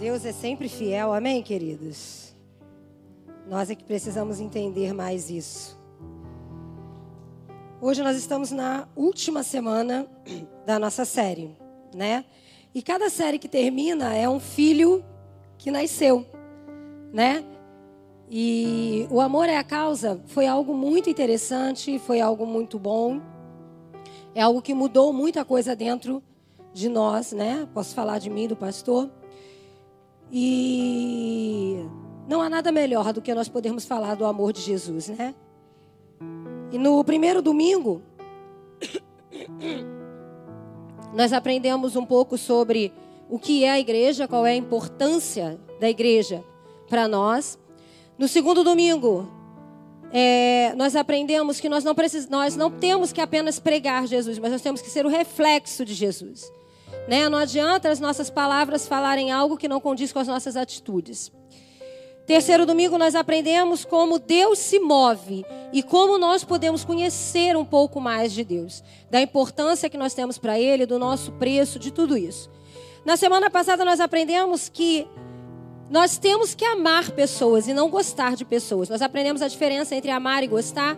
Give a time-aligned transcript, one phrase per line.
[0.00, 2.34] Deus é sempre fiel, amém, queridos?
[3.46, 5.78] Nós é que precisamos entender mais isso.
[7.82, 10.06] Hoje nós estamos na última semana
[10.64, 11.54] da nossa série,
[11.94, 12.24] né?
[12.74, 15.04] E cada série que termina é um filho
[15.58, 16.24] que nasceu,
[17.12, 17.44] né?
[18.30, 23.20] E o amor é a causa foi algo muito interessante, foi algo muito bom.
[24.34, 26.22] É algo que mudou muita coisa dentro
[26.72, 27.68] de nós, né?
[27.74, 29.19] Posso falar de mim, do pastor.
[30.32, 31.84] E
[32.28, 35.34] não há nada melhor do que nós podermos falar do amor de Jesus, né?
[36.72, 38.00] E no primeiro domingo,
[41.12, 42.92] nós aprendemos um pouco sobre
[43.28, 46.44] o que é a igreja, qual é a importância da igreja
[46.88, 47.58] para nós.
[48.16, 49.28] No segundo domingo,
[50.12, 54.52] é, nós aprendemos que nós não, precis, nós não temos que apenas pregar Jesus, mas
[54.52, 56.52] nós temos que ser o reflexo de Jesus.
[57.08, 57.28] Né?
[57.28, 61.32] Não adianta as nossas palavras falarem algo que não condiz com as nossas atitudes.
[62.26, 68.00] Terceiro domingo nós aprendemos como Deus se move e como nós podemos conhecer um pouco
[68.00, 72.16] mais de Deus, da importância que nós temos para Ele, do nosso preço, de tudo
[72.16, 72.48] isso.
[73.04, 75.08] Na semana passada nós aprendemos que
[75.90, 78.88] nós temos que amar pessoas e não gostar de pessoas.
[78.88, 80.96] Nós aprendemos a diferença entre amar e gostar.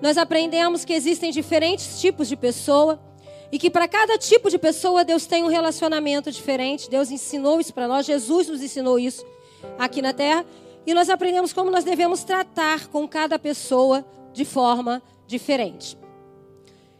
[0.00, 2.98] Nós aprendemos que existem diferentes tipos de pessoa.
[3.52, 6.88] E que para cada tipo de pessoa Deus tem um relacionamento diferente.
[6.88, 9.24] Deus ensinou isso para nós, Jesus nos ensinou isso
[9.78, 10.44] aqui na terra.
[10.86, 15.98] E nós aprendemos como nós devemos tratar com cada pessoa de forma diferente.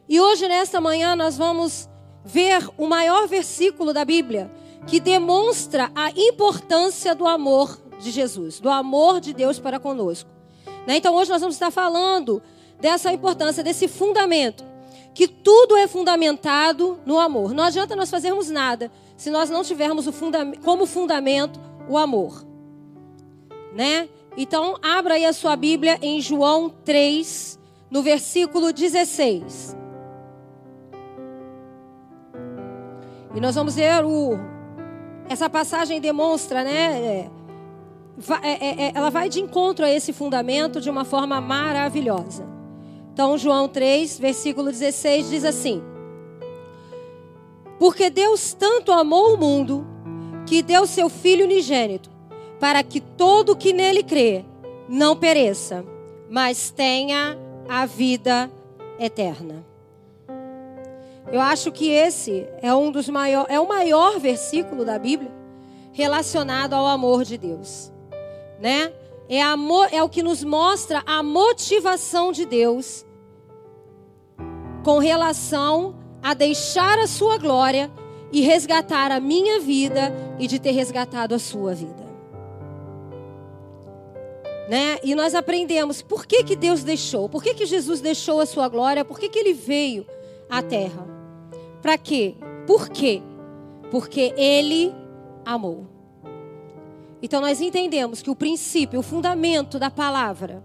[0.09, 1.89] E hoje, nesta manhã, nós vamos
[2.25, 4.51] ver o maior versículo da Bíblia
[4.87, 10.29] que demonstra a importância do amor de Jesus, do amor de Deus para conosco.
[10.87, 10.97] Né?
[10.97, 12.43] Então, hoje nós vamos estar falando
[12.81, 14.65] dessa importância, desse fundamento
[15.15, 17.53] que tudo é fundamentado no amor.
[17.53, 22.45] Não adianta nós fazermos nada se nós não tivermos funda como fundamento o amor.
[23.75, 24.09] Né?
[24.37, 27.59] Então, abra aí a sua Bíblia em João 3,
[27.91, 29.77] no versículo 16.
[33.35, 34.39] E nós vamos ver o.
[35.29, 37.01] Essa passagem demonstra, né?
[37.07, 37.31] É,
[38.43, 42.60] é, é, ela vai de encontro a esse fundamento de uma forma maravilhosa.
[43.21, 45.83] Então, João 3, versículo 16 diz assim:
[47.79, 49.87] Porque Deus tanto amou o mundo,
[50.47, 52.09] que deu seu Filho unigênito,
[52.59, 54.43] para que todo que nele crê
[54.89, 55.85] não pereça,
[56.31, 57.37] mas tenha
[57.69, 58.51] a vida
[58.99, 59.67] eterna.
[61.31, 65.31] Eu acho que esse é um dos maiores, é o maior versículo da Bíblia
[65.93, 67.93] relacionado ao amor de Deus,
[68.59, 68.91] né?
[69.29, 73.05] É, amor, é o que nos mostra a motivação de Deus
[74.83, 77.91] com relação a deixar a sua glória
[78.33, 82.09] e resgatar a minha vida e de ter resgatado a sua vida.
[84.69, 84.99] Né?
[85.03, 88.69] E nós aprendemos por que, que Deus deixou, por que, que Jesus deixou a sua
[88.69, 90.07] glória, por que, que ele veio
[90.49, 91.07] à terra.
[91.81, 92.35] Para quê?
[92.67, 93.23] Por quê?
[93.91, 94.93] Porque ele
[95.45, 95.87] amou.
[97.23, 100.63] Então nós entendemos que o princípio, o fundamento da palavra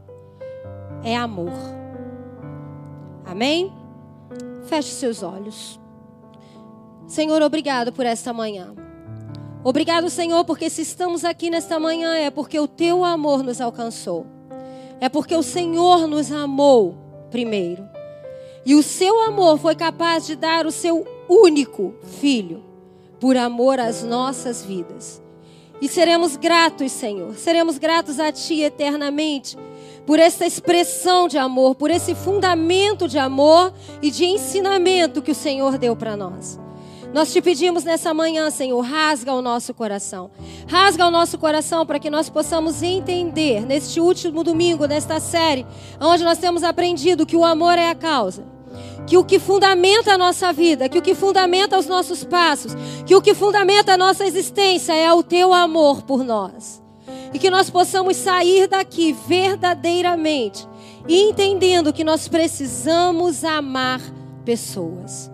[1.04, 1.52] é amor.
[3.26, 3.72] Amém?
[4.68, 5.80] Feche seus olhos.
[7.08, 8.74] Senhor, obrigado por esta manhã.
[9.64, 14.26] Obrigado, Senhor, porque se estamos aqui nesta manhã é porque o teu amor nos alcançou.
[15.00, 16.98] É porque o Senhor nos amou
[17.30, 17.88] primeiro.
[18.66, 22.64] E o seu amor foi capaz de dar o seu único filho
[23.20, 25.22] por amor às nossas vidas.
[25.82, 27.36] E seremos gratos, Senhor.
[27.36, 29.58] Seremos gratos a ti eternamente
[30.06, 35.36] por essa expressão de amor, por esse fundamento de amor e de ensinamento que o
[35.36, 36.60] Senhor deu para nós.
[37.14, 40.30] Nós te pedimos nessa manhã, Senhor, rasga o nosso coração.
[40.68, 45.66] Rasga o nosso coração para que nós possamos entender neste último domingo desta série,
[46.00, 48.44] onde nós temos aprendido que o amor é a causa.
[49.08, 53.16] Que o que fundamenta a nossa vida, que o que fundamenta os nossos passos, que
[53.16, 56.85] o que fundamenta a nossa existência é o teu amor por nós
[57.34, 60.68] e que nós possamos sair daqui verdadeiramente
[61.08, 64.02] entendendo que nós precisamos amar
[64.44, 65.32] pessoas,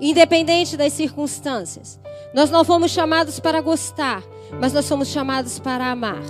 [0.00, 2.00] independente das circunstâncias.
[2.34, 4.22] Nós não fomos chamados para gostar,
[4.58, 6.22] mas nós somos chamados para amar,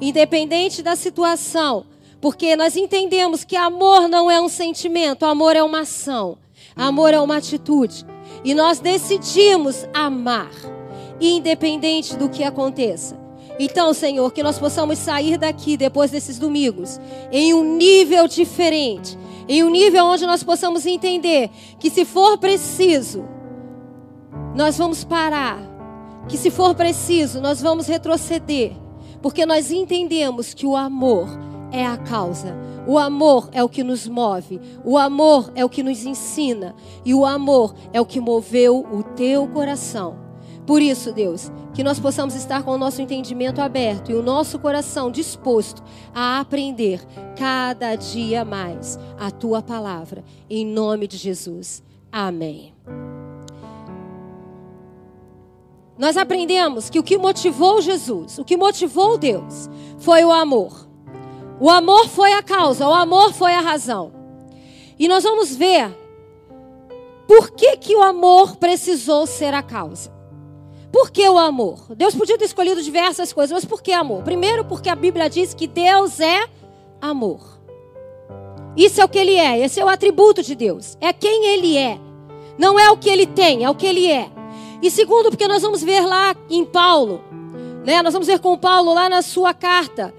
[0.00, 1.86] independente da situação,
[2.20, 6.38] porque nós entendemos que amor não é um sentimento, amor é uma ação,
[6.74, 8.04] amor é uma atitude,
[8.44, 10.50] e nós decidimos amar,
[11.20, 13.17] independente do que aconteça.
[13.58, 17.00] Então, Senhor, que nós possamos sair daqui depois desses domingos
[17.32, 19.18] em um nível diferente,
[19.48, 21.50] em um nível onde nós possamos entender
[21.80, 23.24] que se for preciso,
[24.54, 25.58] nós vamos parar
[26.28, 28.72] que, se for preciso, nós vamos retroceder,
[29.22, 31.26] porque nós entendemos que o amor
[31.72, 32.54] é a causa.
[32.86, 36.74] O amor é o que nos move, o amor é o que nos ensina,
[37.04, 40.27] e o amor é o que moveu o teu coração.
[40.68, 44.58] Por isso, Deus, que nós possamos estar com o nosso entendimento aberto e o nosso
[44.58, 45.82] coração disposto
[46.14, 47.00] a aprender
[47.38, 51.82] cada dia mais a tua palavra, em nome de Jesus.
[52.12, 52.74] Amém.
[55.96, 60.86] Nós aprendemos que o que motivou Jesus, o que motivou Deus, foi o amor.
[61.58, 64.12] O amor foi a causa, o amor foi a razão.
[64.98, 65.96] E nós vamos ver
[67.26, 70.17] por que, que o amor precisou ser a causa.
[70.92, 71.80] Por que o amor?
[71.94, 74.22] Deus podia ter escolhido diversas coisas, mas por que amor?
[74.22, 76.48] Primeiro, porque a Bíblia diz que Deus é
[77.00, 77.58] amor.
[78.76, 80.96] Isso é o que ele é, esse é o atributo de Deus.
[81.00, 81.98] É quem ele é.
[82.56, 84.30] Não é o que ele tem, é o que ele é.
[84.80, 87.22] E segundo, porque nós vamos ver lá em Paulo,
[87.84, 88.02] né?
[88.02, 90.14] Nós vamos ver com Paulo lá na sua carta,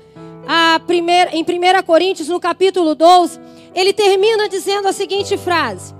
[0.48, 3.39] a primeira, em 1 Coríntios, no capítulo 12,
[3.74, 5.94] ele termina dizendo a seguinte frase: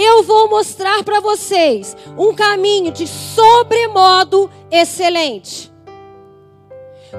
[0.00, 5.72] Eu vou mostrar para vocês um caminho de sobremodo excelente.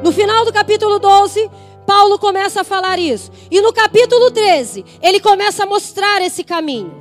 [0.02, 1.52] No final do capítulo 12,
[1.86, 3.32] Paulo começa a falar isso.
[3.52, 6.94] E no capítulo 13, ele começa a mostrar esse caminho.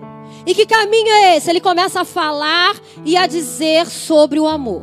[0.44, 1.48] E que caminho é esse?
[1.48, 2.74] Ele começa a falar
[3.04, 4.82] e a dizer sobre o amor.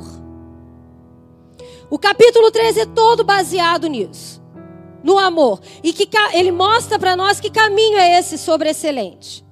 [1.90, 4.42] O capítulo 13 é todo baseado nisso
[5.04, 5.60] no amor.
[5.84, 9.45] E que ele mostra para nós que caminho é esse sobre excelente.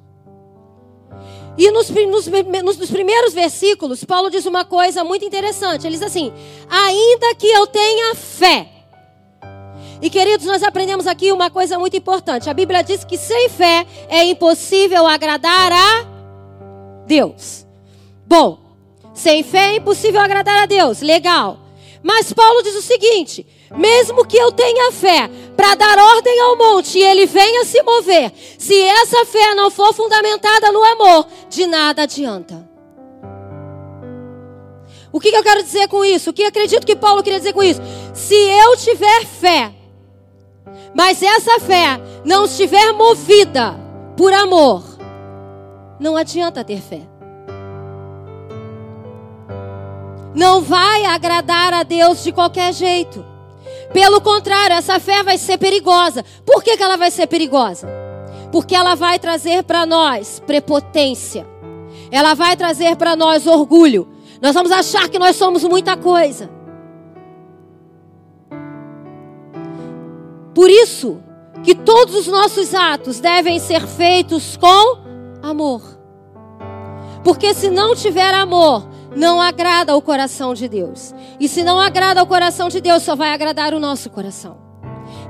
[1.57, 5.85] E nos, nos, nos, primeiros versículos, Paulo diz uma coisa muito interessante.
[5.85, 6.33] Ele diz assim:
[6.69, 8.69] ainda que eu tenha fé.
[10.01, 12.49] E queridos, nós aprendemos aqui uma coisa muito importante.
[12.49, 16.05] A Bíblia diz que sem fé é impossível agradar a
[17.05, 17.65] Deus.
[18.25, 18.57] Bom,
[19.13, 21.01] sem fé é impossível agradar a Deus.
[21.01, 21.59] Legal.
[22.01, 26.99] Mas Paulo diz o seguinte: mesmo que eu tenha fé para dar ordem ao monte
[26.99, 32.03] e ele venha se mover, se essa fé não for fundamentada no amor, de nada
[32.03, 32.69] adianta.
[35.11, 36.31] O que, que eu quero dizer com isso?
[36.31, 37.81] O que acredito que Paulo queria dizer com isso?
[38.13, 39.71] Se eu tiver fé,
[40.95, 43.75] mas essa fé não estiver movida
[44.17, 44.83] por amor,
[45.99, 47.01] não adianta ter fé.
[50.33, 53.32] Não vai agradar a Deus de qualquer jeito.
[53.93, 56.25] Pelo contrário, essa fé vai ser perigosa.
[56.45, 57.87] Por que, que ela vai ser perigosa?
[58.51, 61.47] Porque ela vai trazer para nós prepotência.
[62.11, 64.09] Ela vai trazer para nós orgulho.
[64.41, 66.49] Nós vamos achar que nós somos muita coisa.
[70.53, 71.21] Por isso
[71.63, 74.97] que todos os nossos atos devem ser feitos com
[75.41, 75.81] amor.
[77.23, 81.13] Porque se não tiver amor, não agrada o coração de Deus.
[81.39, 84.57] E se não agrada o coração de Deus, só vai agradar o nosso coração.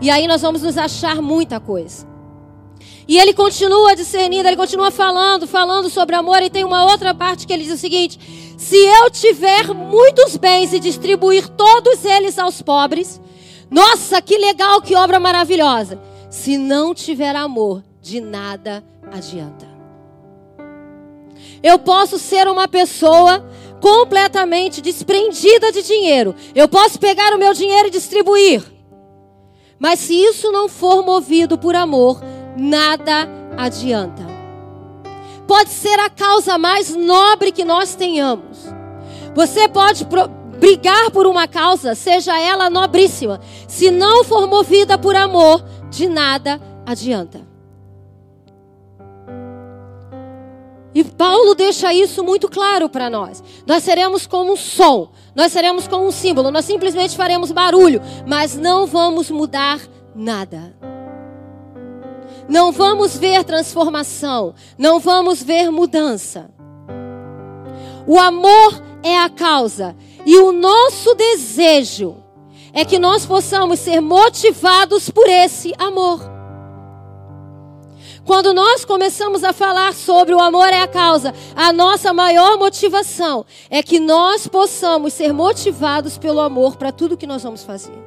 [0.01, 2.07] E aí nós vamos nos achar muita coisa.
[3.07, 6.41] E ele continua discernindo, ele continua falando, falando sobre amor.
[6.41, 10.73] E tem uma outra parte que ele diz o seguinte: Se eu tiver muitos bens
[10.73, 13.21] e distribuir todos eles aos pobres,
[13.69, 15.99] nossa, que legal, que obra maravilhosa.
[16.29, 19.67] Se não tiver amor, de nada adianta.
[21.61, 23.45] Eu posso ser uma pessoa
[23.83, 26.33] completamente desprendida de dinheiro.
[26.55, 28.63] Eu posso pegar o meu dinheiro e distribuir.
[29.77, 32.21] Mas se isso não for movido por amor,
[32.57, 34.25] nada adianta.
[35.45, 38.57] Pode ser a causa mais nobre que nós tenhamos.
[39.35, 40.07] Você pode
[40.57, 43.41] brigar por uma causa, seja ela nobríssima.
[43.67, 47.42] Se não for movida por amor, de nada adianta.
[50.95, 53.43] E Paulo deixa isso muito claro para nós.
[53.65, 58.55] Nós seremos como um som, nós seremos como um símbolo, nós simplesmente faremos barulho, mas
[58.55, 59.79] não vamos mudar
[60.15, 60.75] nada.
[62.47, 66.51] Não vamos ver transformação, não vamos ver mudança.
[68.05, 69.95] O amor é a causa
[70.25, 72.17] e o nosso desejo
[72.73, 76.32] é que nós possamos ser motivados por esse amor.
[78.25, 83.45] Quando nós começamos a falar sobre o amor é a causa, a nossa maior motivação
[83.69, 87.97] é que nós possamos ser motivados pelo amor para tudo que nós vamos fazer.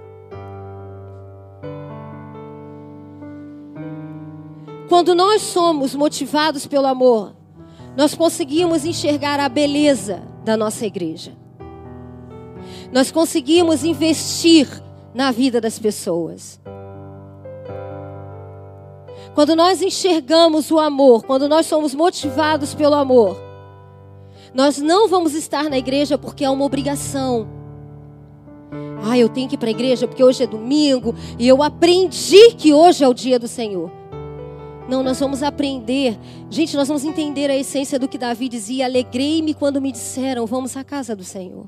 [4.88, 7.34] Quando nós somos motivados pelo amor,
[7.96, 11.32] nós conseguimos enxergar a beleza da nossa igreja.
[12.90, 14.68] Nós conseguimos investir
[15.12, 16.60] na vida das pessoas.
[19.36, 23.36] Quando nós enxergamos o amor, quando nós somos motivados pelo amor,
[24.54, 27.46] nós não vamos estar na igreja porque é uma obrigação.
[29.04, 32.54] Ah, eu tenho que ir para a igreja porque hoje é domingo e eu aprendi
[32.54, 33.92] que hoje é o dia do Senhor.
[34.88, 36.18] Não, nós vamos aprender.
[36.48, 40.74] Gente, nós vamos entender a essência do que Davi dizia: Alegrei-me quando me disseram, vamos
[40.78, 41.66] à casa do Senhor.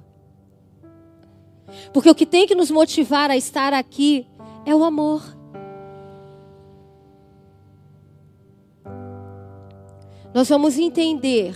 [1.92, 4.26] Porque o que tem que nos motivar a estar aqui
[4.64, 5.38] é o amor.
[10.38, 11.52] Nós vamos entender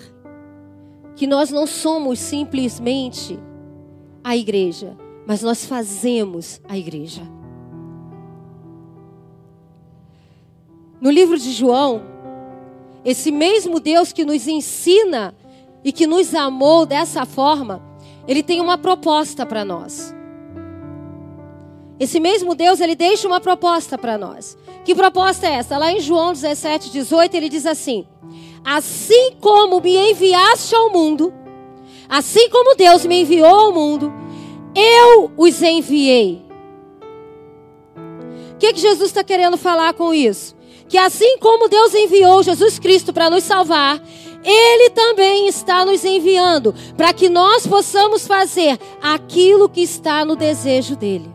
[1.15, 3.39] que nós não somos simplesmente
[4.25, 7.23] a igreja, mas nós fazemos a igreja.
[11.01, 12.03] No livro de João,
[13.05, 15.33] esse mesmo Deus que nos ensina
[15.85, 17.81] e que nos amou dessa forma,
[18.27, 20.13] ele tem uma proposta para nós.
[22.01, 24.59] Esse mesmo Deus, ele deixa uma proposta para nós.
[24.85, 25.79] Que proposta é essa?
[25.79, 28.09] Lá em João 17, 18, ele diz assim:
[28.65, 31.33] Assim como me enviaste ao mundo,
[32.09, 34.13] assim como Deus me enviou ao mundo,
[34.75, 36.43] eu os enviei.
[38.55, 40.55] O que, que Jesus está querendo falar com isso?
[40.89, 44.01] Que assim como Deus enviou Jesus Cristo para nos salvar,
[44.45, 50.95] Ele também está nos enviando para que nós possamos fazer aquilo que está no desejo
[50.95, 51.33] dEle.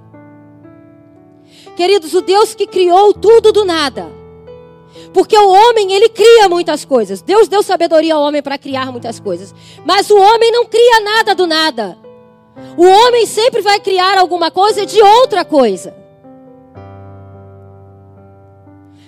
[1.76, 4.12] Queridos, o Deus que criou tudo do nada.
[5.18, 7.24] Porque o homem, ele cria muitas coisas.
[7.24, 9.52] Deus deu sabedoria ao homem para criar muitas coisas.
[9.84, 11.98] Mas o homem não cria nada do nada.
[12.78, 15.98] O homem sempre vai criar alguma coisa de outra coisa.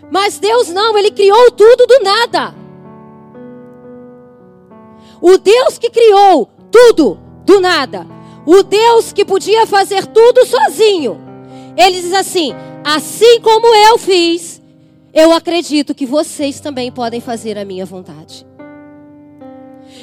[0.09, 2.55] Mas Deus não, ele criou tudo do nada.
[5.21, 8.07] O Deus que criou tudo do nada.
[8.47, 11.21] O Deus que podia fazer tudo sozinho.
[11.77, 14.58] Ele diz assim: assim como eu fiz,
[15.13, 18.45] eu acredito que vocês também podem fazer a minha vontade.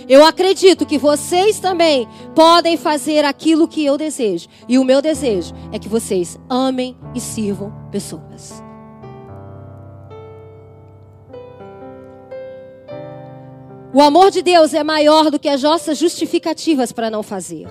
[0.08, 4.48] Eu acredito que vocês também podem fazer aquilo que eu desejo.
[4.68, 8.62] E o meu desejo é que vocês amem e sirvam pessoas.
[13.92, 17.66] O amor de Deus é maior do que as nossas justificativas para não fazer.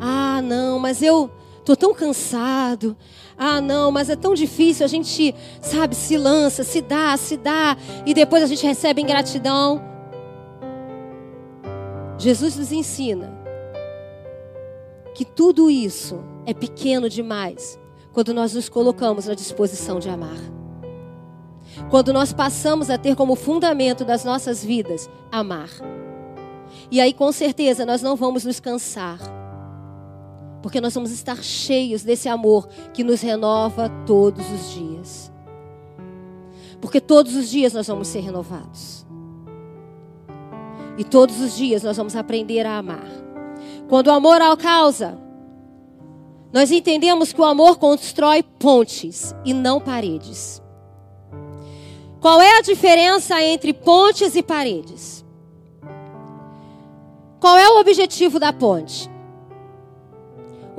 [0.00, 1.30] Ah, não, mas eu
[1.64, 2.96] tô tão cansado.
[3.42, 4.84] Ah, não, mas é tão difícil.
[4.84, 7.74] A gente, sabe, se lança, se dá, se dá.
[8.04, 9.82] E depois a gente recebe ingratidão.
[12.18, 13.32] Jesus nos ensina
[15.14, 17.80] que tudo isso é pequeno demais
[18.12, 20.38] quando nós nos colocamos na disposição de amar.
[21.88, 25.70] Quando nós passamos a ter como fundamento das nossas vidas amar.
[26.90, 29.39] E aí, com certeza, nós não vamos nos cansar.
[30.62, 35.32] Porque nós vamos estar cheios desse amor que nos renova todos os dias.
[36.80, 39.06] Porque todos os dias nós vamos ser renovados.
[40.98, 43.08] E todos os dias nós vamos aprender a amar.
[43.88, 45.18] Quando o amor ao causa,
[46.52, 50.60] nós entendemos que o amor constrói pontes e não paredes.
[52.20, 55.24] Qual é a diferença entre pontes e paredes?
[57.40, 59.08] Qual é o objetivo da ponte?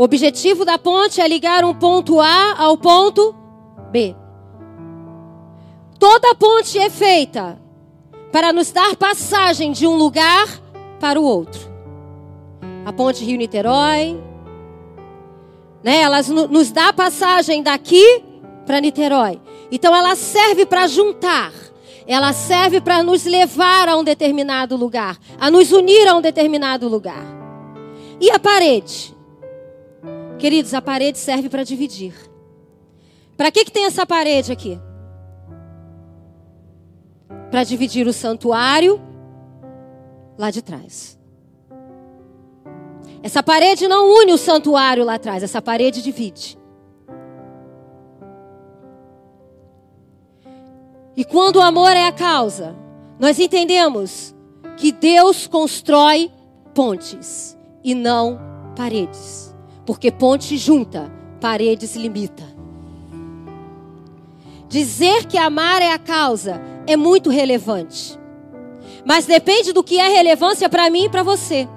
[0.02, 3.36] O objetivo da ponte é ligar um ponto A ao ponto
[3.92, 4.16] B.
[6.00, 7.62] Toda ponte é feita
[8.32, 10.48] para nos dar passagem de um lugar
[11.00, 11.62] para o outro.
[12.84, 14.20] A ponte Rio-Niterói,
[15.84, 16.02] né?
[16.02, 18.24] Ela nos dá passagem daqui
[18.66, 19.40] para Niterói.
[19.72, 21.54] Então ela serve para juntar.
[22.08, 26.88] Ela serve para nos levar a um determinado lugar, a nos unir a um determinado
[26.88, 27.24] lugar.
[28.20, 29.21] E a parede?
[30.42, 32.14] Queridos, a parede serve para dividir.
[33.38, 34.78] Para que, que tem essa parede aqui?
[37.52, 39.00] para dividir o santuário
[40.38, 41.20] lá de trás.
[43.22, 46.58] Essa parede não une o santuário lá atrás, essa parede divide.
[51.16, 52.74] E quando o amor é a causa,
[53.20, 54.34] nós entendemos
[54.78, 56.32] que Deus constrói
[56.74, 58.40] pontes e não
[58.76, 59.51] paredes.
[59.86, 62.44] Porque ponte junta, paredes limita.
[64.68, 68.18] Dizer que amar é a causa é muito relevante.
[69.06, 71.68] Mas depende do que é relevância para mim e para você.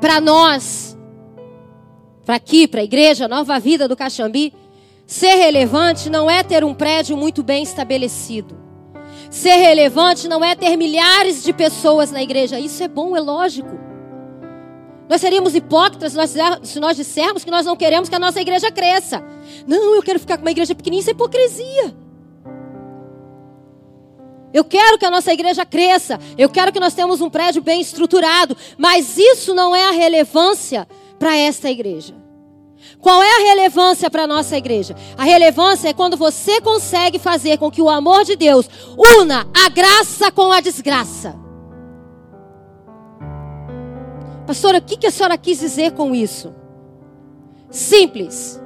[0.00, 0.96] Para nós,
[2.24, 4.52] para aqui, para a igreja Nova Vida do Caxambi,
[5.06, 8.56] ser relevante não é ter um prédio muito bem estabelecido.
[9.30, 12.58] Ser relevante não é ter milhares de pessoas na igreja.
[12.58, 13.78] Isso é bom, é lógico.
[15.08, 16.12] Nós seríamos hipócritas
[16.62, 19.22] se nós dissermos que nós não queremos que a nossa igreja cresça.
[19.66, 21.94] Não, eu quero ficar com uma igreja pequenininha, isso é hipocrisia.
[24.52, 26.18] Eu quero que a nossa igreja cresça.
[26.36, 28.56] Eu quero que nós tenhamos um prédio bem estruturado.
[28.76, 32.19] Mas isso não é a relevância para esta igreja.
[33.00, 34.94] Qual é a relevância para a nossa igreja?
[35.16, 39.68] A relevância é quando você consegue fazer com que o amor de Deus una a
[39.68, 41.38] graça com a desgraça.
[44.46, 46.54] Pastora, o que a senhora quis dizer com isso?
[47.70, 48.60] Simples.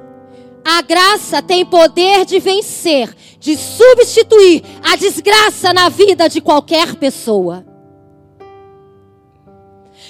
[0.65, 7.74] A graça tem poder de vencer, de substituir a desgraça na vida de qualquer pessoa.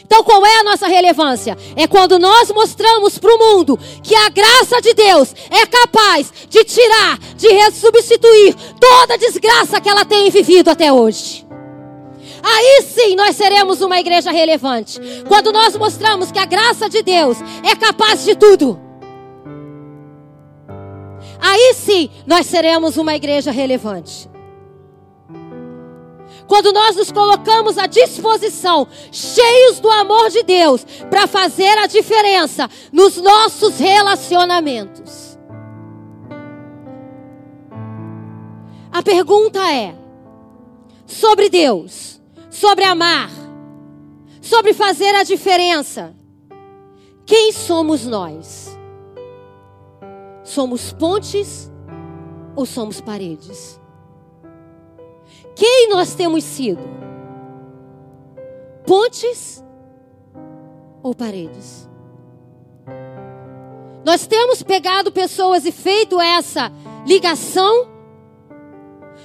[0.06, 1.58] Então, qual é a nossa relevância?
[1.76, 6.64] É quando nós mostramos para o mundo que a graça de Deus é capaz de
[6.64, 11.44] tirar, de substituir toda a desgraça que ela tem vivido até hoje.
[12.44, 15.00] Aí sim nós seremos uma igreja relevante.
[15.28, 18.80] Quando nós mostramos que a graça de Deus é capaz de tudo.
[21.42, 24.30] Aí sim nós seremos uma igreja relevante.
[26.48, 32.70] Quando nós nos colocamos à disposição, cheios do amor de Deus, para fazer a diferença
[32.92, 35.38] nos nossos relacionamentos.
[38.92, 39.96] A pergunta é:
[41.06, 43.30] sobre Deus, sobre amar,
[44.40, 46.16] sobre fazer a diferença,
[47.26, 48.78] quem somos nós?
[50.44, 51.72] Somos pontes
[52.56, 53.80] ou somos paredes?
[55.56, 56.82] Quem nós temos sido?
[58.86, 59.64] Pontes
[61.02, 61.90] ou paredes?
[64.04, 66.72] Nós temos pegado pessoas e feito essa
[67.08, 67.88] ligação.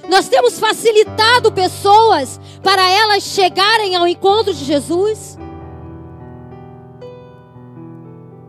[0.09, 5.37] Nós temos facilitado pessoas para elas chegarem ao encontro de Jesus.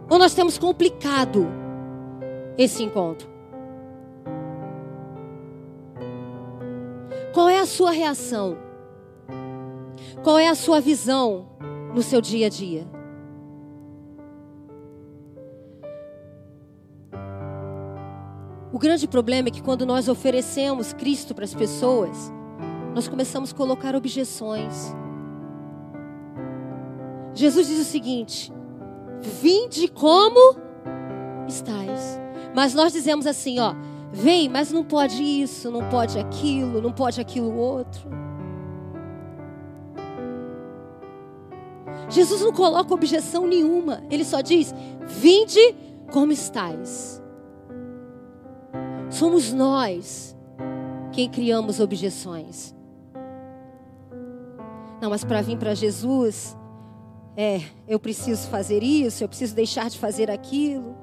[0.09, 1.47] Ou nós temos complicado
[2.57, 3.32] esse encontro?
[7.33, 8.59] Qual é a sua reação?
[10.23, 11.49] Qual é a sua visão
[11.95, 12.87] no seu dia a dia?
[18.73, 22.33] O grande problema é que quando nós oferecemos Cristo para as pessoas,
[22.95, 24.95] nós começamos a colocar objeções.
[27.35, 28.53] Jesus diz o seguinte:
[29.41, 30.57] Vinde como
[31.49, 32.21] estáis.
[32.55, 33.75] Mas nós dizemos assim, ó,
[34.13, 38.11] Vem, mas não pode isso, não pode aquilo, não pode aquilo outro.
[42.11, 44.03] Jesus não coloca objeção nenhuma.
[44.11, 44.75] Ele só diz:
[45.07, 45.75] Vinde
[46.13, 47.23] como estais.
[49.09, 50.37] Somos nós
[51.13, 52.75] quem criamos objeções.
[55.01, 56.57] Não, mas para vir para Jesus,
[57.37, 61.02] é, eu preciso fazer isso, eu preciso deixar de fazer aquilo.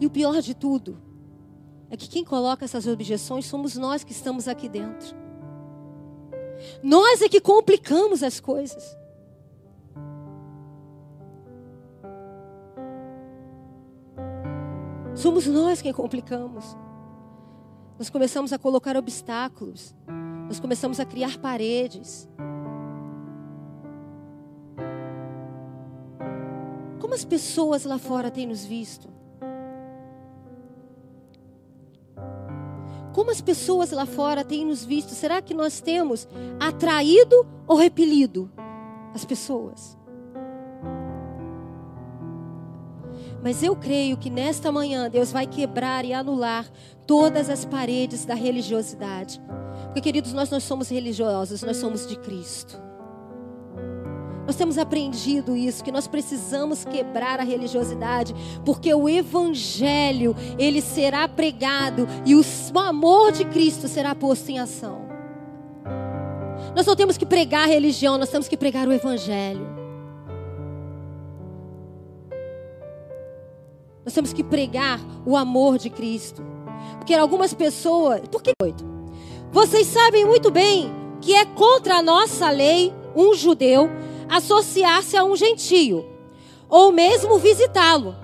[0.00, 0.98] E o pior de tudo
[1.90, 5.16] é que quem coloca essas objeções somos nós que estamos aqui dentro.
[6.82, 8.96] Nós é que complicamos as coisas.
[15.14, 16.76] Somos nós quem complicamos.
[17.98, 19.94] Nós começamos a colocar obstáculos.
[20.46, 22.28] Nós começamos a criar paredes.
[27.00, 29.17] Como as pessoas lá fora têm nos visto?
[33.28, 35.10] Como as pessoas lá fora têm nos visto?
[35.10, 36.26] Será que nós temos
[36.58, 38.50] atraído ou repelido
[39.12, 39.98] as pessoas?
[43.44, 46.66] Mas eu creio que nesta manhã Deus vai quebrar e anular
[47.06, 49.42] todas as paredes da religiosidade.
[49.84, 52.87] Porque, queridos, nós não somos religiosos, nós somos de Cristo.
[54.58, 62.08] Temos aprendido isso, que nós precisamos quebrar a religiosidade, porque o evangelho, ele será pregado
[62.26, 62.42] e o
[62.76, 65.06] amor de Cristo será posto em ação.
[66.74, 69.64] Nós não temos que pregar a religião, nós temos que pregar o evangelho.
[74.04, 76.44] Nós temos que pregar o amor de Cristo.
[76.98, 78.84] Porque algumas pessoas, por que oito?
[79.52, 80.90] Vocês sabem muito bem
[81.20, 83.88] que é contra a nossa lei um judeu
[84.28, 86.06] associar-se a um gentio,
[86.68, 88.14] ou mesmo visitá-lo.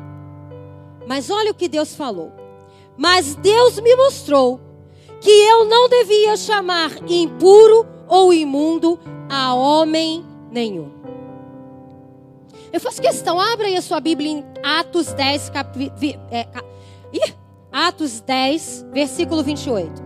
[1.07, 2.33] Mas olha o que Deus falou.
[2.97, 4.61] Mas Deus me mostrou
[5.21, 10.93] que eu não devia chamar impuro ou imundo a homem nenhum.
[12.73, 15.93] Eu faço questão, abra aí a sua Bíblia em Atos 10, cap,
[16.31, 16.47] é,
[17.73, 20.04] Atos 10, versículo 28.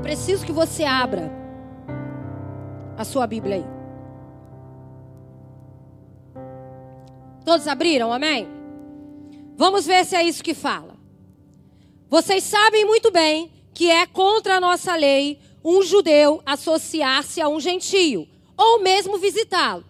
[0.00, 1.30] Eu preciso que você abra
[2.96, 3.64] a sua Bíblia aí.
[7.44, 8.48] Todos abriram, amém?
[9.58, 10.96] Vamos ver se é isso que fala.
[12.08, 17.60] Vocês sabem muito bem que é contra a nossa lei um judeu associar-se a um
[17.60, 19.84] gentio, ou mesmo visitá-lo.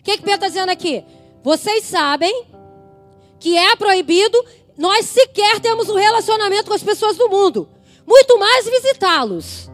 [0.00, 1.04] O que, que Pedro está dizendo aqui?
[1.44, 2.46] Vocês sabem
[3.38, 4.36] que é proibido
[4.76, 7.68] nós sequer temos um relacionamento com as pessoas do mundo,
[8.06, 9.70] muito mais visitá-los.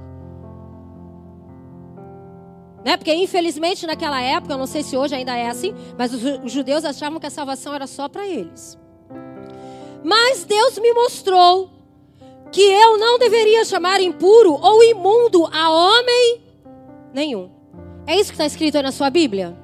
[2.85, 2.97] Né?
[2.97, 6.85] Porque infelizmente naquela época, eu não sei se hoje ainda é assim, mas os judeus
[6.85, 8.79] achavam que a salvação era só para eles.
[10.03, 11.71] Mas Deus me mostrou
[12.51, 16.43] que eu não deveria chamar impuro ou imundo a homem
[17.13, 17.51] nenhum.
[18.07, 19.57] É isso que está escrito aí na sua Bíblia?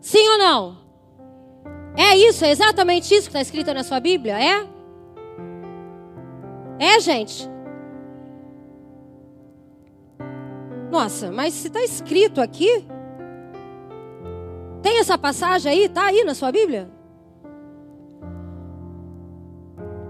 [0.00, 0.84] Sim ou não?
[1.96, 4.38] É isso, é exatamente isso que está escrito aí na sua Bíblia?
[4.38, 4.66] É?
[6.78, 7.48] É, gente?
[10.90, 12.86] Nossa, mas se está escrito aqui,
[14.82, 15.84] tem essa passagem aí?
[15.86, 16.90] Está aí na sua Bíblia?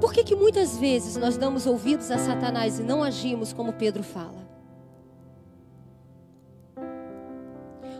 [0.00, 4.02] Por que, que muitas vezes nós damos ouvidos a Satanás e não agimos como Pedro
[4.02, 4.44] fala?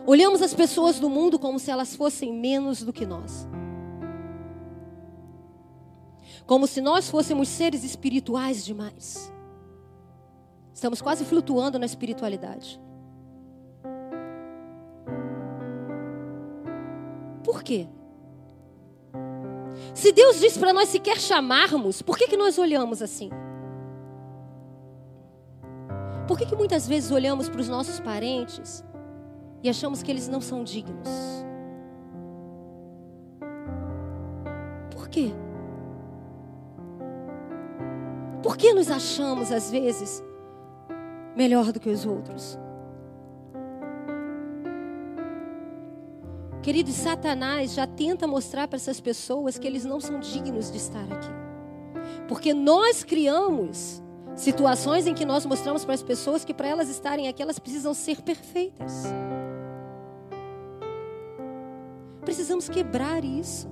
[0.05, 3.47] Olhamos as pessoas do mundo como se elas fossem menos do que nós.
[6.45, 9.33] Como se nós fôssemos seres espirituais demais.
[10.75, 12.81] Estamos quase flutuando na espiritualidade.
[17.45, 17.87] Por quê?
[19.93, 23.29] Se Deus disse para nós sequer chamarmos, por que, que nós olhamos assim?
[26.27, 28.83] Por que, que muitas vezes olhamos para os nossos parentes
[29.63, 31.07] e achamos que eles não são dignos?
[34.91, 35.31] Por quê?
[38.43, 40.21] Por que nos achamos, às vezes,
[41.35, 42.57] melhor do que os outros?
[46.61, 51.03] Querido, Satanás já tenta mostrar para essas pessoas que eles não são dignos de estar
[51.03, 51.29] aqui.
[52.27, 54.01] Porque nós criamos
[54.35, 57.93] situações em que nós mostramos para as pessoas que para elas estarem aqui, elas precisam
[57.93, 59.03] ser perfeitas.
[62.21, 63.69] Precisamos quebrar isso.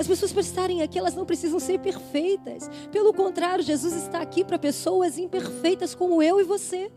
[0.00, 2.70] As pessoas para estarem aqui, elas não precisam ser perfeitas.
[2.90, 6.90] Pelo contrário, Jesus está aqui para pessoas imperfeitas como eu e você.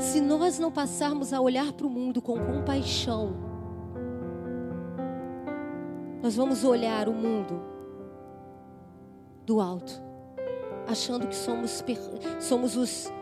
[0.00, 3.34] se nós não passarmos a olhar para o mundo com compaixão,
[6.22, 7.60] nós vamos olhar o mundo
[9.44, 10.00] do alto,
[10.86, 11.84] achando que somos,
[12.40, 13.12] somos os,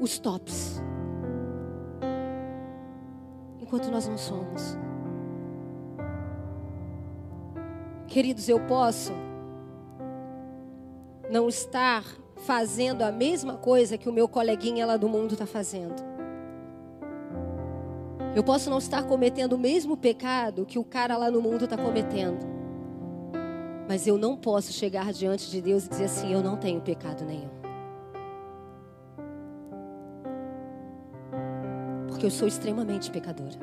[0.00, 0.80] os tops,
[3.68, 4.78] enquanto nós não somos.
[8.06, 9.12] Queridos, eu posso
[11.30, 12.02] não estar
[12.38, 16.02] fazendo a mesma coisa que o meu coleguinha lá do mundo está fazendo.
[18.34, 21.76] Eu posso não estar cometendo o mesmo pecado que o cara lá no mundo está
[21.76, 22.46] cometendo.
[23.86, 27.22] Mas eu não posso chegar diante de Deus e dizer assim: eu não tenho pecado
[27.24, 27.67] nenhum.
[32.18, 33.54] Porque eu sou extremamente pecadora.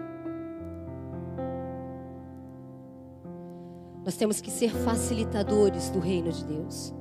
[4.05, 6.93] Nós temos que ser facilitadores do reino de Deus.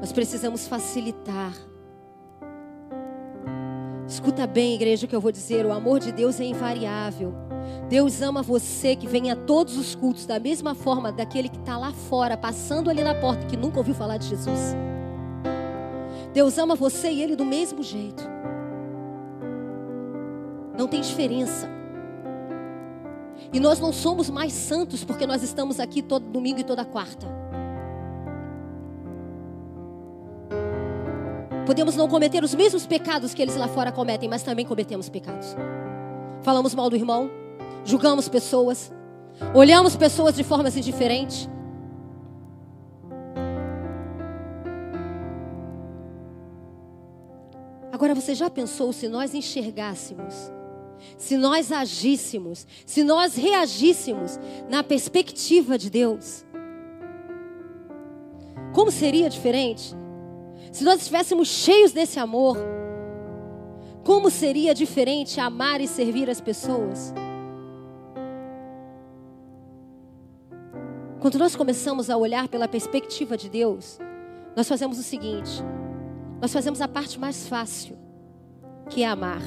[0.00, 1.54] Nós precisamos facilitar.
[4.08, 7.32] Escuta bem, igreja, o que eu vou dizer: o amor de Deus é invariável.
[7.88, 11.78] Deus ama você que vem a todos os cultos da mesma forma daquele que está
[11.78, 14.74] lá fora, passando ali na porta, que nunca ouviu falar de Jesus.
[16.32, 18.29] Deus ama você e Ele do mesmo jeito.
[20.80, 21.68] Não tem diferença.
[23.52, 27.26] E nós não somos mais santos porque nós estamos aqui todo domingo e toda quarta.
[31.66, 35.54] Podemos não cometer os mesmos pecados que eles lá fora cometem, mas também cometemos pecados.
[36.40, 37.30] Falamos mal do irmão,
[37.84, 38.90] julgamos pessoas,
[39.54, 41.46] olhamos pessoas de formas indiferentes.
[47.92, 50.50] Agora você já pensou se nós enxergássemos,
[51.16, 56.44] se nós agíssemos, se nós reagíssemos na perspectiva de Deus?
[58.72, 59.94] Como seria diferente?
[60.72, 62.56] Se nós estivéssemos cheios desse amor,
[64.04, 67.12] como seria diferente amar e servir as pessoas?
[71.20, 73.98] Quando nós começamos a olhar pela perspectiva de Deus,
[74.56, 75.62] nós fazemos o seguinte:
[76.40, 77.98] nós fazemos a parte mais fácil,
[78.88, 79.42] que é amar,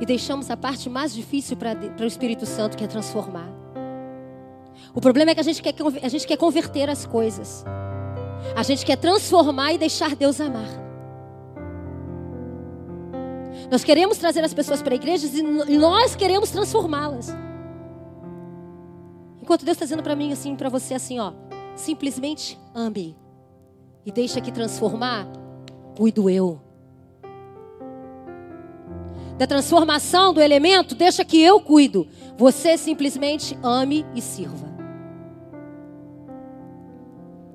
[0.00, 3.48] e deixamos a parte mais difícil para o Espírito Santo, que é transformar.
[4.94, 7.64] O problema é que a gente, quer, a gente quer converter as coisas,
[8.56, 10.68] a gente quer transformar e deixar Deus amar.
[13.70, 15.28] Nós queremos trazer as pessoas para a igreja
[15.68, 17.28] e nós queremos transformá-las.
[19.40, 21.32] Enquanto Deus está dizendo para mim assim, para você assim, ó,
[21.76, 23.16] simplesmente ame
[24.04, 25.26] e deixa que transformar
[25.96, 26.69] cuido eu.
[29.40, 32.06] Da transformação do elemento, deixa que eu cuido.
[32.36, 34.68] Você simplesmente ame e sirva.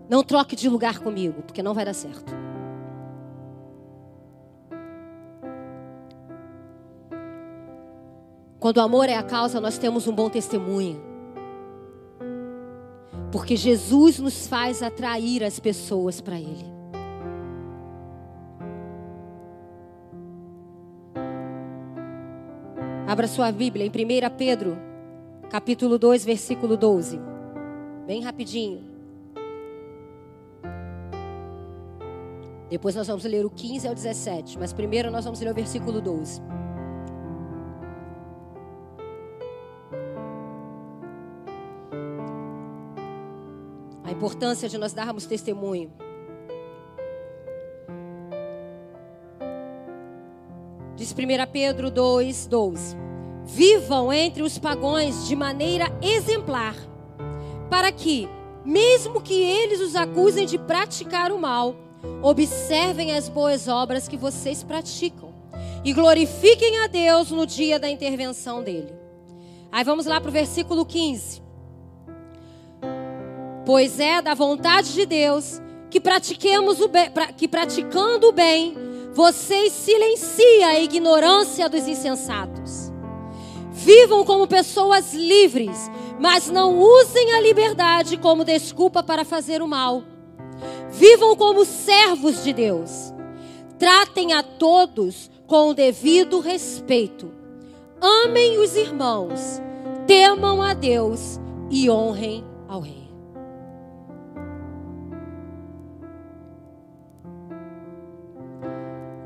[0.10, 2.34] Não troque de lugar comigo, porque não vai dar certo.
[8.60, 11.00] Quando o amor é a causa, nós temos um bom testemunho.
[13.32, 16.75] Porque Jesus nos faz atrair as pessoas para Ele.
[23.08, 24.76] Abra sua Bíblia em 1 Pedro,
[25.48, 27.20] capítulo 2, versículo 12.
[28.08, 28.84] Bem rapidinho.
[32.68, 36.02] Depois nós vamos ler o 15 ao 17, mas primeiro nós vamos ler o versículo
[36.02, 36.42] 12.
[44.04, 45.94] A importância de nós darmos testemunho.
[51.06, 52.98] Diz 1 Pedro 2, 12.
[53.46, 56.76] Vivam entre os pagões de maneira exemplar,
[57.70, 58.28] para que,
[58.66, 61.76] mesmo que eles os acusem de praticar o mal,
[62.24, 65.32] observem as boas obras que vocês praticam
[65.84, 68.92] e glorifiquem a Deus no dia da intervenção dele.
[69.72, 71.40] Aí vamos lá para o versículo 15.
[73.64, 78.85] Pois é da vontade de Deus que pratiquemos o bem, que praticando o bem,
[79.16, 82.92] vocês silenciem a ignorância dos insensatos.
[83.72, 90.04] Vivam como pessoas livres, mas não usem a liberdade como desculpa para fazer o mal.
[90.92, 93.14] Vivam como servos de Deus.
[93.80, 97.32] Tratem a todos com o devido respeito.
[98.02, 99.62] Amem os irmãos,
[100.06, 101.40] temam a Deus
[101.72, 103.05] e honrem ao Rei.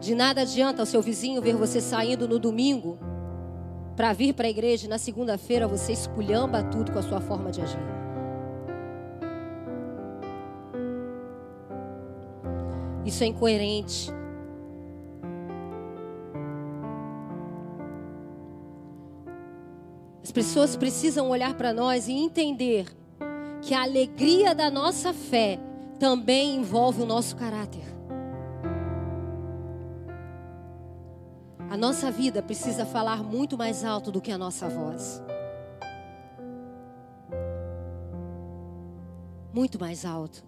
[0.10, 2.98] De nada adianta o seu vizinho ver você saindo no domingo
[3.96, 7.52] para vir para a igreja e na segunda-feira você esculhamba tudo com a sua forma
[7.52, 7.78] de agir.
[13.06, 14.12] Isso é incoerente.
[20.24, 22.88] As pessoas precisam olhar para nós e entender
[23.62, 25.60] que a alegria da nossa fé
[26.00, 27.99] também envolve o nosso caráter.
[31.80, 35.24] Nossa vida precisa falar muito mais alto do que a nossa voz.
[39.54, 40.44] Muito mais alto.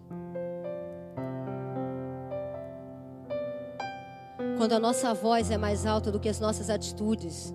[4.58, 7.52] Quando a nossa voz é mais alta do que as nossas atitudes,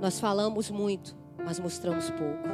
[0.00, 2.48] nós falamos muito, mas mostramos pouco.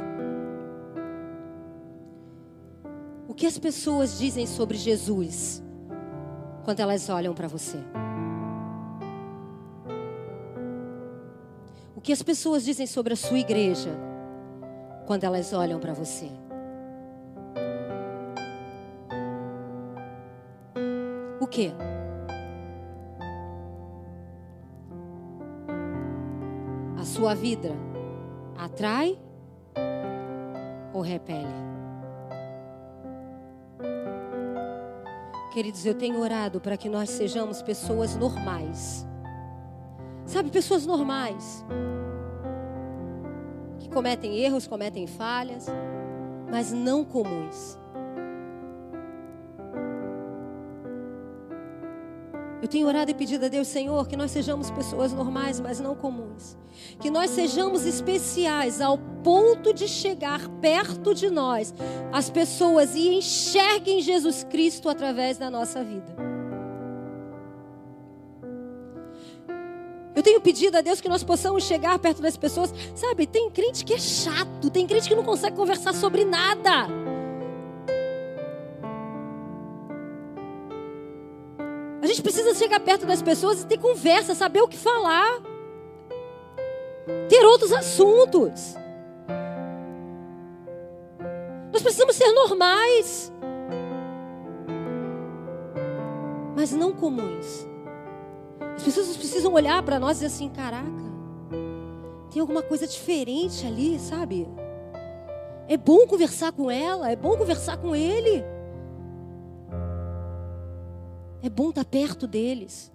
[3.29, 5.63] O que as pessoas dizem sobre Jesus?
[6.67, 7.77] Quando elas olham para você?
[11.95, 13.89] O que as pessoas dizem sobre a sua igreja
[15.05, 16.29] quando elas olham para você?
[21.39, 21.71] O que?
[26.99, 27.71] A sua vida
[28.57, 29.17] atrai
[30.93, 31.47] ou repele?
[35.57, 39.07] Queridos, eu tenho orado para que nós sejamos pessoas normais.
[40.23, 41.65] Sabe, pessoas normais.
[43.79, 45.65] Que cometem erros, cometem falhas,
[46.51, 47.75] mas não comuns.
[52.61, 55.95] Eu tenho orado e pedido a Deus, Senhor, que nós sejamos pessoas normais, mas não
[55.95, 56.55] comuns.
[56.99, 61.73] Que nós sejamos especiais ao ponto de chegar perto de nós
[62.11, 66.27] as pessoas e enxerguem Jesus Cristo através da nossa vida.
[70.17, 72.73] Eu tenho pedido a Deus que nós possamos chegar perto das pessoas.
[72.95, 76.87] Sabe, tem crente que é chato, tem crente que não consegue conversar sobre nada.
[82.01, 85.39] A gente precisa chegar perto das pessoas e ter conversa, saber o que falar.
[87.29, 88.75] Ter outros assuntos.
[91.87, 93.33] Precisamos ser normais.
[96.53, 97.65] Mas não comuns.
[98.75, 100.85] As pessoas precisam olhar para nós e dizer assim: caraca,
[102.29, 104.47] tem alguma coisa diferente ali, sabe?
[105.69, 108.43] É bom conversar com ela, é bom conversar com ele.
[111.41, 112.91] É bom estar perto deles.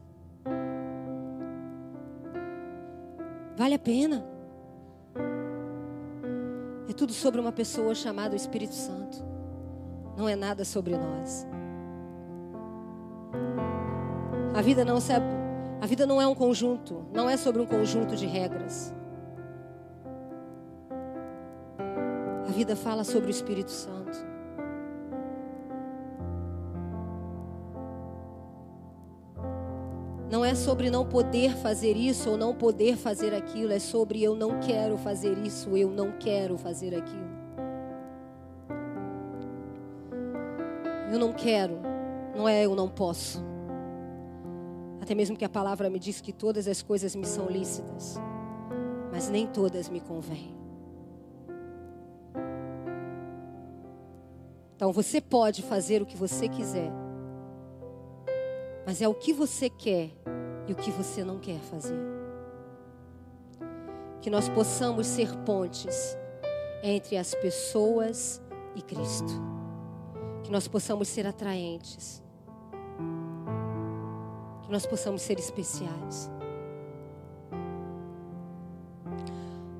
[3.57, 4.26] Vale a pena.
[6.92, 9.16] É tudo sobre uma pessoa chamada Espírito Santo.
[10.14, 11.46] Não é nada sobre nós.
[14.55, 18.14] A vida não se, a vida não é um conjunto, não é sobre um conjunto
[18.14, 18.92] de regras.
[22.46, 24.01] A vida fala sobre o Espírito Santo.
[30.32, 34.34] Não é sobre não poder fazer isso ou não poder fazer aquilo, é sobre eu
[34.34, 37.28] não quero fazer isso, eu não quero fazer aquilo.
[41.12, 41.78] Eu não quero,
[42.34, 43.44] não é eu não posso.
[45.02, 48.16] Até mesmo que a palavra me diz que todas as coisas me são lícitas,
[49.12, 50.56] mas nem todas me convêm.
[54.76, 57.01] Então você pode fazer o que você quiser
[58.86, 60.10] mas é o que você quer
[60.66, 61.98] e o que você não quer fazer.
[64.20, 66.16] Que nós possamos ser pontes
[66.82, 68.40] entre as pessoas
[68.74, 69.32] e Cristo.
[70.42, 72.22] Que nós possamos ser atraentes.
[74.62, 76.30] Que nós possamos ser especiais.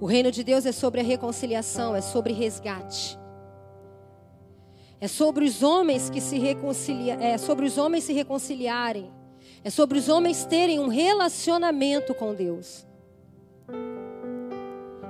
[0.00, 3.16] O reino de Deus é sobre a reconciliação, é sobre resgate.
[5.02, 9.10] É sobre os homens que se reconcilia, é sobre os homens se reconciliarem.
[9.64, 12.86] É sobre os homens terem um relacionamento com Deus.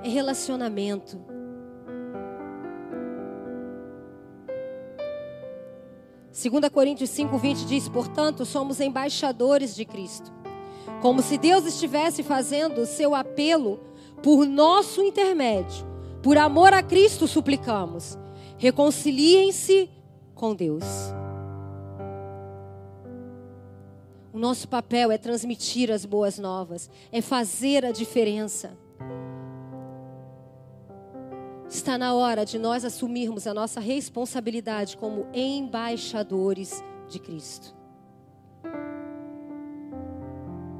[0.03, 1.21] É relacionamento.
[6.31, 10.33] Segunda Coríntios 5:20 diz: "Portanto, somos embaixadores de Cristo,
[11.03, 13.79] como se Deus estivesse fazendo o seu apelo
[14.23, 15.85] por nosso intermédio.
[16.23, 18.17] Por amor a Cristo suplicamos:
[18.57, 19.89] Reconciliem-se
[20.33, 20.83] com Deus.
[24.33, 28.75] O nosso papel é transmitir as boas novas, é fazer a diferença.
[31.69, 37.75] Está na hora de nós assumirmos a nossa responsabilidade como embaixadores de Cristo.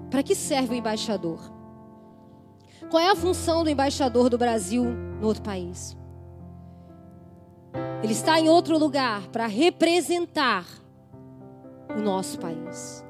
[0.09, 1.39] Para que serve o embaixador?
[2.89, 5.97] Qual é a função do embaixador do Brasil no outro país?
[8.03, 10.65] Ele está em outro lugar para representar
[11.95, 13.03] o nosso país.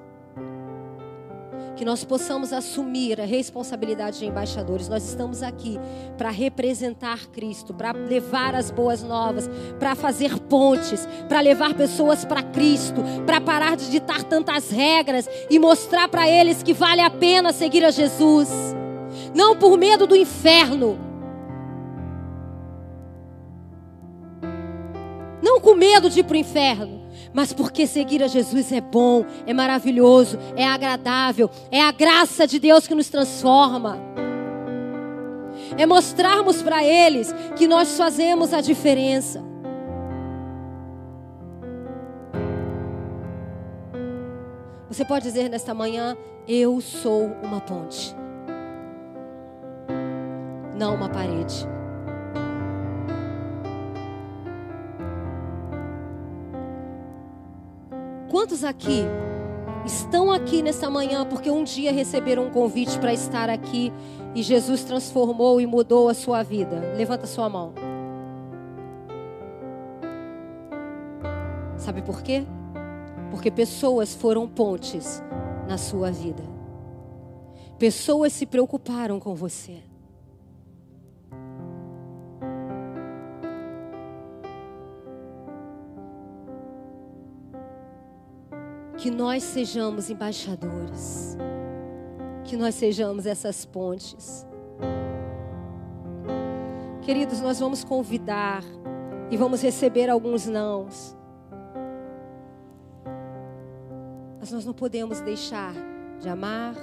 [1.75, 4.87] Que nós possamos assumir a responsabilidade de embaixadores.
[4.87, 5.79] Nós estamos aqui
[6.17, 9.49] para representar Cristo, para levar as boas novas,
[9.79, 15.57] para fazer pontes, para levar pessoas para Cristo, para parar de ditar tantas regras e
[15.57, 18.49] mostrar para eles que vale a pena seguir a Jesus.
[19.33, 21.12] Não por medo do inferno,
[25.73, 27.01] com medo de ir para o inferno,
[27.33, 32.59] mas porque seguir a Jesus é bom, é maravilhoso, é agradável, é a graça de
[32.59, 33.97] Deus que nos transforma.
[35.75, 39.43] É mostrarmos para eles que nós fazemos a diferença.
[44.87, 46.15] Você pode dizer nesta manhã:
[46.47, 48.15] Eu sou uma ponte,
[50.77, 51.72] não uma parede.
[58.33, 59.03] Quantos aqui
[59.85, 63.93] estão aqui nessa manhã porque um dia receberam um convite para estar aqui
[64.33, 66.95] e Jesus transformou e mudou a sua vida?
[66.97, 67.75] Levanta sua mão.
[71.77, 72.43] Sabe por quê?
[73.29, 75.21] Porque pessoas foram pontes
[75.67, 76.41] na sua vida.
[77.77, 79.83] Pessoas se preocuparam com você.
[89.03, 91.35] Que nós sejamos embaixadores,
[92.45, 94.47] que nós sejamos essas pontes.
[97.01, 98.63] Queridos, nós vamos convidar
[99.29, 101.17] e vamos receber alguns nãos.
[104.39, 105.73] Mas nós não podemos deixar
[106.21, 106.73] de amar,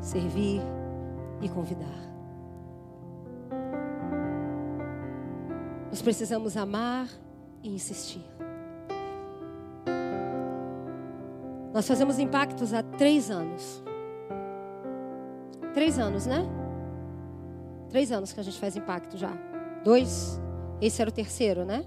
[0.00, 0.62] servir
[1.42, 2.00] e convidar.
[5.90, 7.08] Nós precisamos amar
[7.60, 8.24] e insistir.
[11.76, 13.84] Nós fazemos impactos há três anos.
[15.74, 16.42] Três anos, né?
[17.90, 19.30] Três anos que a gente faz impacto já.
[19.84, 20.40] Dois.
[20.80, 21.84] Esse era o terceiro, né?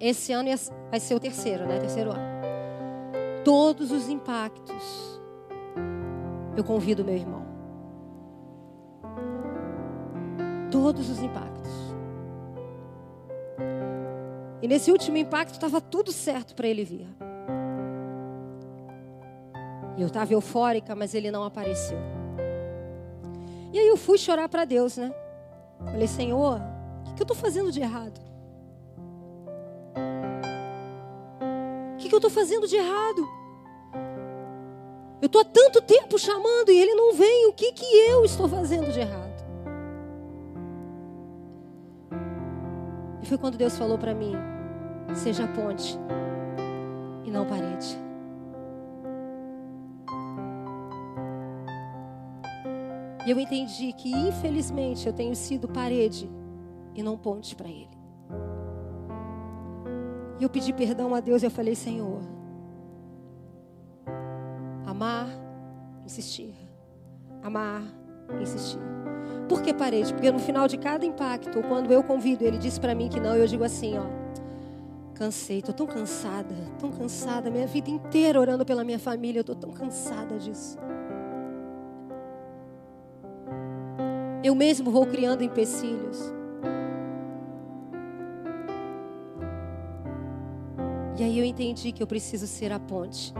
[0.00, 0.48] Esse ano
[0.90, 1.78] vai ser o terceiro, né?
[1.78, 2.22] Terceiro ano.
[3.44, 5.20] Todos os impactos.
[6.56, 7.46] Eu convido meu irmão.
[10.72, 11.49] Todos os impactos.
[14.70, 17.08] Nesse último impacto estava tudo certo para ele vir.
[19.96, 21.98] E eu estava eufórica, mas ele não apareceu.
[23.72, 25.12] E aí eu fui chorar para Deus, né?
[25.84, 26.60] Falei, Senhor,
[27.00, 28.20] o que, eu estou fazendo de errado?
[31.94, 33.28] O que, eu estou fazendo de errado?
[35.20, 37.48] Eu estou há tanto tempo chamando e ele não vem.
[37.48, 39.44] O que, que eu estou fazendo de errado?
[43.20, 44.34] E foi quando Deus falou para mim:
[45.16, 45.98] seja ponte
[47.24, 47.98] e não parede.
[53.26, 56.30] E eu entendi que, infelizmente, eu tenho sido parede
[56.94, 58.00] e não ponte para Ele.
[60.38, 62.20] E eu pedi perdão a Deus e eu falei: Senhor,
[64.86, 65.28] amar,
[66.04, 66.54] insistir.
[67.42, 67.82] Amar,
[68.40, 68.80] insistir.
[69.48, 70.12] Por que parede?
[70.12, 73.34] Porque no final de cada impacto, quando eu convido, ele diz para mim que não,
[73.34, 74.19] eu digo assim, ó.
[75.20, 79.54] Cansei, tô tão cansada, tão cansada, minha vida inteira orando pela minha família, eu tô
[79.54, 80.78] tão cansada disso.
[84.42, 86.32] Eu mesmo vou criando empecilhos.
[91.18, 93.34] E aí eu entendi que eu preciso ser a ponte.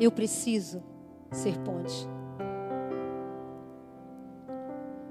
[0.00, 0.82] Eu preciso
[1.30, 2.08] ser ponte.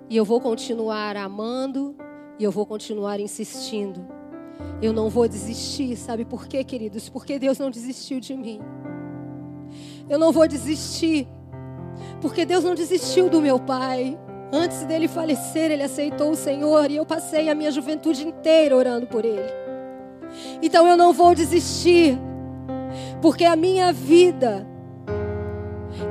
[0.09, 2.00] E eu vou continuar amando
[2.39, 4.05] e eu vou continuar insistindo.
[4.81, 7.09] Eu não vou desistir, sabe por quê, queridos?
[7.09, 8.59] Porque Deus não desistiu de mim.
[10.09, 11.27] Eu não vou desistir,
[12.19, 14.17] porque Deus não desistiu do meu pai.
[14.51, 19.07] Antes dele falecer, ele aceitou o Senhor e eu passei a minha juventude inteira orando
[19.07, 19.51] por ele.
[20.61, 22.19] Então eu não vou desistir,
[23.21, 24.67] porque a minha vida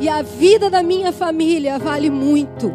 [0.00, 2.72] e a vida da minha família vale muito.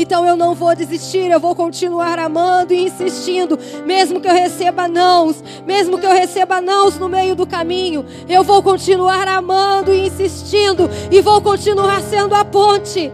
[0.00, 4.86] Então eu não vou desistir, eu vou continuar amando e insistindo, mesmo que eu receba
[4.86, 10.06] nãos, mesmo que eu receba nãos no meio do caminho, eu vou continuar amando e
[10.06, 13.10] insistindo e vou continuar sendo a ponte.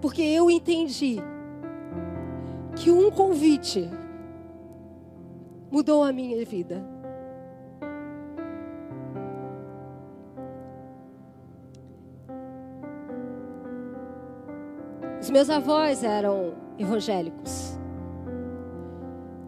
[0.00, 1.22] Porque eu entendi
[2.74, 3.86] que um convite
[5.70, 6.82] mudou a minha vida.
[15.20, 17.78] Os meus avós eram evangélicos.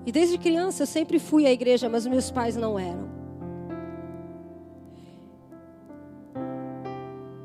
[0.04, 3.10] E desde criança eu sempre fui à igreja, mas meus pais não eram.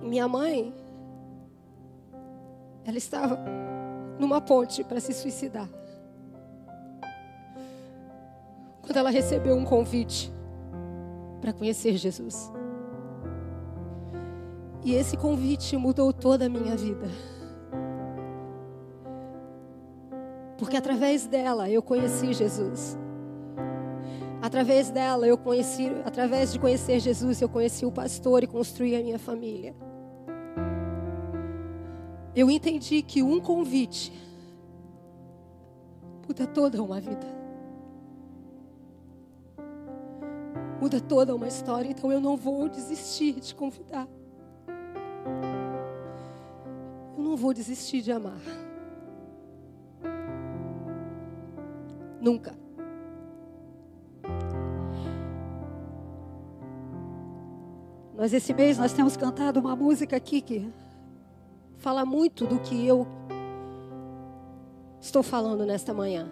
[0.01, 0.73] Minha mãe,
[2.86, 3.39] ela estava
[4.19, 5.69] numa ponte para se suicidar.
[8.97, 10.33] Quando ela recebeu um convite
[11.39, 12.51] para conhecer Jesus.
[14.83, 17.07] E esse convite mudou toda a minha vida.
[20.57, 22.97] Porque através dela eu conheci Jesus.
[24.41, 29.03] Através dela eu conheci, através de conhecer Jesus, eu conheci o pastor e construí a
[29.03, 29.75] minha família.
[32.35, 34.11] Eu entendi que um convite
[36.27, 37.36] muda toda uma vida.
[40.88, 41.89] Muda toda uma história.
[41.89, 44.07] Então eu não vou desistir de convidar.
[47.17, 48.39] Eu não vou desistir de amar.
[52.21, 52.55] Nunca.
[58.15, 60.71] Nós esse mês nós temos cantado uma música aqui que
[61.75, 63.05] fala muito do que eu
[65.01, 66.31] estou falando nesta manhã.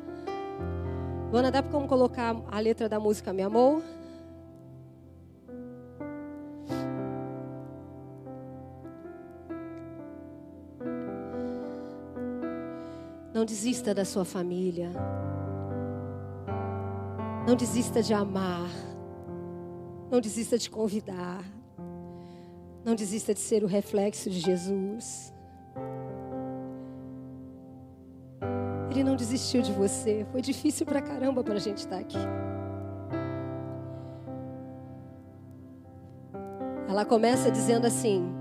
[1.30, 3.84] Luana, dá para colocar a letra da música Me Amou?
[13.36, 14.90] Não desista da sua família.
[17.46, 18.70] Não desista de amar.
[20.10, 21.44] Não desista de convidar.
[22.86, 25.34] Não desista de ser o reflexo de Jesus.
[28.90, 30.26] Ele não desistiu de você.
[30.32, 32.26] Foi difícil pra caramba para a gente estar aqui.
[36.88, 38.34] Ela começa dizendo assim: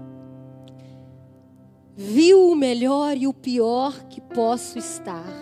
[1.97, 5.33] viu o melhor e o pior que posso estar,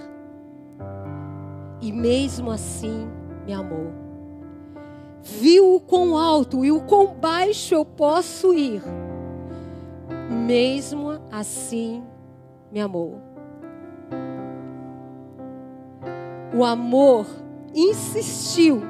[1.81, 3.09] e mesmo assim
[3.47, 3.93] me amou.
[5.23, 8.83] Viu o quão alto e o quão baixo eu posso ir,
[10.29, 12.03] mesmo assim
[12.71, 13.21] me amou.
[16.55, 17.27] O amor
[17.75, 18.83] insistiu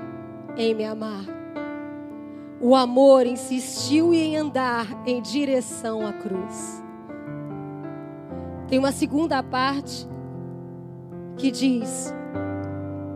[0.57, 1.25] em me amar,
[2.61, 6.82] o amor insistiu em andar em direção à cruz.
[8.73, 10.09] Tem uma segunda parte
[11.37, 12.11] que diz: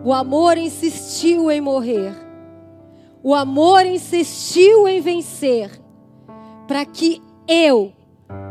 [0.05, 2.13] o amor insistiu em morrer,
[3.23, 5.71] o amor insistiu em vencer,
[6.69, 7.91] para que eu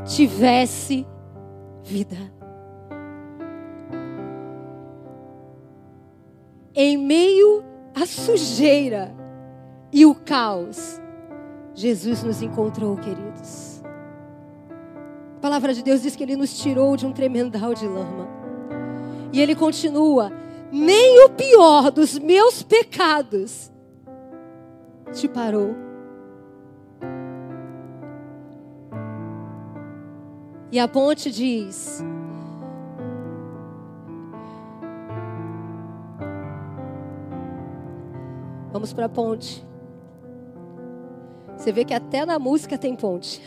[0.04, 1.06] tivesse
[1.84, 2.18] vida.
[6.74, 9.16] Em meio à sujeira
[9.94, 11.00] e o caos,
[11.76, 13.75] Jesus nos encontrou, queridos.
[15.38, 18.28] A palavra de Deus diz que Ele nos tirou de um tremendal de lama.
[19.32, 20.32] E Ele continua:
[20.72, 23.72] nem o pior dos meus pecados
[25.14, 25.76] te parou.
[30.72, 32.04] E a ponte diz:
[38.72, 39.66] Vamos para a ponte.
[41.56, 43.42] Você vê que até na música tem ponte.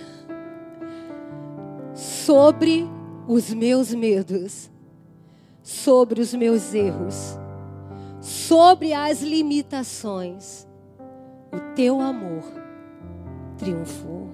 [2.29, 2.87] Sobre
[3.27, 4.71] os meus medos,
[5.63, 7.39] sobre os meus erros,
[8.21, 10.69] sobre as limitações,
[11.51, 12.45] o teu amor
[13.57, 14.29] triunfou.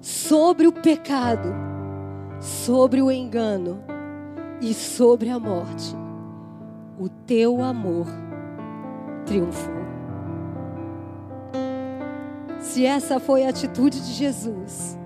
[0.00, 1.50] Sobre o pecado,
[2.40, 3.84] sobre o engano
[4.62, 5.94] e sobre a morte,
[6.98, 8.06] o teu amor
[9.26, 9.74] triunfou.
[12.60, 15.03] Se essa foi a atitude de Jesus,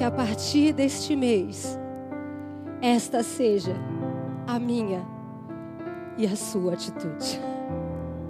[0.00, 1.78] que a partir deste mês,
[2.80, 3.74] esta seja
[4.46, 5.06] a minha
[6.16, 7.38] e a sua atitude.